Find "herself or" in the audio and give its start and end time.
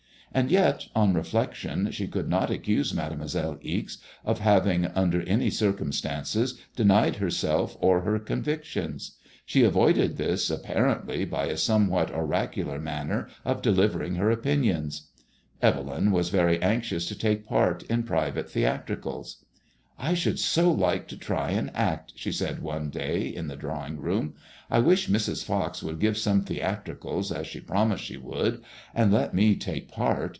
7.17-8.03